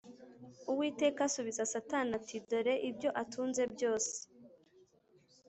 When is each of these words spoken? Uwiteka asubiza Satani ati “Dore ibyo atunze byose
Uwiteka 0.71 1.19
asubiza 1.27 1.69
Satani 1.73 2.11
ati 2.19 2.35
“Dore 2.49 2.73
ibyo 2.89 3.09
atunze 3.21 3.61
byose 3.73 4.15